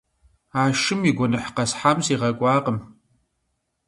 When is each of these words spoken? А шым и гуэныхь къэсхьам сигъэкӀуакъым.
А 0.59 0.61
шым 0.81 1.01
и 1.09 1.11
гуэныхь 1.17 1.49
къэсхьам 1.55 1.97
сигъэкӀуакъым. 2.05 2.77